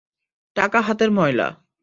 টাকা 0.55 0.79
হাতের 0.81 1.09
ময়লা। 1.11 1.47